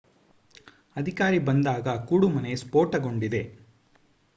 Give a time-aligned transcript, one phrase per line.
[0.95, 3.43] ಅಧಿಕಾರಿ ಬಂದಾಗ ಕೂಡುಮನೆ ಸ್ಫೋಟಗೊಂಡಿದೆ